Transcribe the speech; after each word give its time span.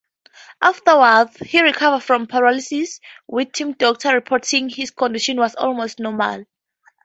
Afterward, 0.63 1.29
he 1.45 1.61
recovered 1.61 2.01
from 2.01 2.25
paralysis, 2.25 2.99
with 3.27 3.51
team 3.51 3.73
doctors 3.73 4.13
reporting 4.13 4.67
his 4.67 4.89
condition 4.89 5.37
was 5.37 5.53
almost 5.53 5.99
normal. 5.99 6.45